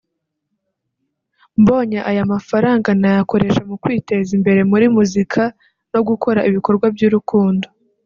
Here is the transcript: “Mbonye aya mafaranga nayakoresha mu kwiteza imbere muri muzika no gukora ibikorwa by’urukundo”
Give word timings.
“Mbonye 1.61 1.99
aya 2.09 2.23
mafaranga 2.33 2.89
nayakoresha 3.01 3.61
mu 3.69 3.75
kwiteza 3.83 4.29
imbere 4.37 4.59
muri 4.71 4.85
muzika 4.95 5.41
no 5.93 6.01
gukora 6.07 6.39
ibikorwa 6.49 6.85
by’urukundo” 6.95 7.65